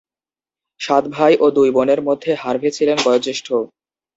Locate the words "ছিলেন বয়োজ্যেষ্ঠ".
2.77-3.47